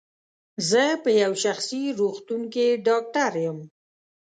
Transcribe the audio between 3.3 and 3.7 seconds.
یم.